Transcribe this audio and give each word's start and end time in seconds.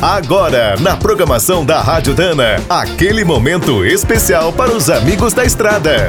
Agora, 0.00 0.76
na 0.78 0.94
programação 0.94 1.64
da 1.64 1.80
Rádio 1.80 2.12
Dana, 2.12 2.62
aquele 2.68 3.24
momento 3.24 3.82
especial 3.82 4.52
para 4.52 4.70
os 4.70 4.90
amigos 4.90 5.32
da 5.32 5.42
estrada. 5.42 6.08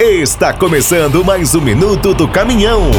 Está 0.00 0.54
começando 0.54 1.22
mais 1.22 1.54
um 1.54 1.60
minuto 1.60 2.14
do 2.14 2.26
caminhão. 2.26 2.90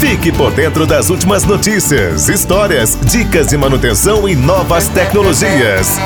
Fique 0.00 0.32
por 0.32 0.50
dentro 0.52 0.84
das 0.84 1.10
últimas 1.10 1.44
notícias, 1.44 2.28
histórias, 2.28 2.98
dicas 3.00 3.46
de 3.46 3.56
manutenção 3.56 4.28
e 4.28 4.34
novas 4.34 4.88
tecnologias. 4.88 5.96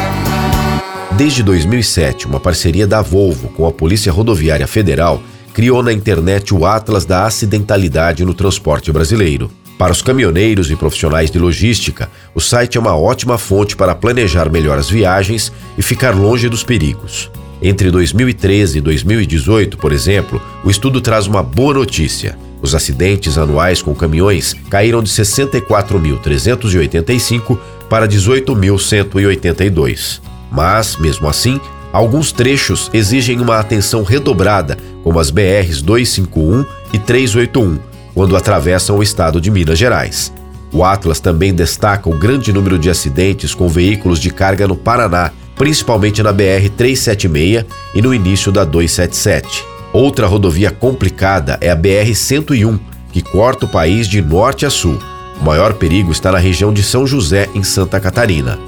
Desde 1.12 1.42
2007, 1.42 2.26
uma 2.26 2.38
parceria 2.38 2.86
da 2.86 3.00
Volvo 3.00 3.48
com 3.48 3.66
a 3.66 3.72
Polícia 3.72 4.12
Rodoviária 4.12 4.66
Federal 4.66 5.22
criou 5.58 5.82
na 5.82 5.92
internet 5.92 6.54
o 6.54 6.64
Atlas 6.64 7.04
da 7.04 7.26
Acidentalidade 7.26 8.24
no 8.24 8.32
Transporte 8.32 8.92
Brasileiro. 8.92 9.50
Para 9.76 9.90
os 9.90 10.00
caminhoneiros 10.00 10.70
e 10.70 10.76
profissionais 10.76 11.32
de 11.32 11.38
logística, 11.40 12.08
o 12.32 12.40
site 12.40 12.78
é 12.78 12.80
uma 12.80 12.96
ótima 12.96 13.36
fonte 13.36 13.74
para 13.74 13.92
planejar 13.92 14.48
melhor 14.52 14.78
as 14.78 14.88
viagens 14.88 15.52
e 15.76 15.82
ficar 15.82 16.14
longe 16.14 16.48
dos 16.48 16.62
perigos. 16.62 17.28
Entre 17.60 17.90
2013 17.90 18.78
e 18.78 18.80
2018, 18.80 19.78
por 19.78 19.90
exemplo, 19.90 20.40
o 20.62 20.70
estudo 20.70 21.00
traz 21.00 21.26
uma 21.26 21.42
boa 21.42 21.74
notícia. 21.74 22.38
Os 22.62 22.72
acidentes 22.72 23.36
anuais 23.36 23.82
com 23.82 23.96
caminhões 23.96 24.54
caíram 24.70 25.02
de 25.02 25.10
64.385 25.10 27.58
para 27.90 28.06
18.182. 28.06 30.20
Mas, 30.52 30.96
mesmo 30.98 31.26
assim, 31.26 31.60
alguns 31.92 32.32
trechos 32.32 32.90
exigem 32.92 33.40
uma 33.40 33.58
atenção 33.58 34.02
redobrada, 34.02 34.76
como 35.02 35.18
as 35.18 35.30
BRs 35.30 35.82
251 35.82 36.64
e 36.92 36.98
381, 36.98 37.78
quando 38.14 38.36
atravessam 38.36 38.98
o 38.98 39.02
estado 39.02 39.40
de 39.40 39.50
Minas 39.50 39.78
Gerais. 39.78 40.32
O 40.72 40.84
Atlas 40.84 41.18
também 41.20 41.54
destaca 41.54 42.08
o 42.08 42.18
grande 42.18 42.52
número 42.52 42.78
de 42.78 42.90
acidentes 42.90 43.54
com 43.54 43.68
veículos 43.68 44.18
de 44.18 44.30
carga 44.30 44.68
no 44.68 44.76
Paraná, 44.76 45.30
principalmente 45.56 46.22
na 46.22 46.32
BR 46.32 46.68
376 46.76 47.64
e 47.94 48.02
no 48.02 48.12
início 48.12 48.52
da 48.52 48.64
277. 48.64 49.64
Outra 49.92 50.26
rodovia 50.26 50.70
complicada 50.70 51.58
é 51.60 51.70
a 51.70 51.76
BR 51.76 52.14
101, 52.14 52.78
que 53.10 53.22
corta 53.22 53.64
o 53.64 53.68
país 53.68 54.06
de 54.06 54.20
norte 54.20 54.66
a 54.66 54.70
sul. 54.70 54.98
O 55.40 55.44
maior 55.44 55.74
perigo 55.74 56.12
está 56.12 56.30
na 56.32 56.38
região 56.38 56.72
de 56.72 56.82
São 56.82 57.06
José, 57.06 57.48
em 57.54 57.62
Santa 57.62 57.98
Catarina. 57.98 58.58